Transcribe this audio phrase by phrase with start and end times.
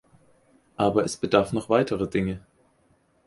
[0.77, 2.39] Aber es bedarf noch weiterer Dinge.